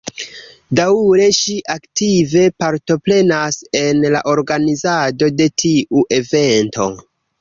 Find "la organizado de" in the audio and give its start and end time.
4.15-5.49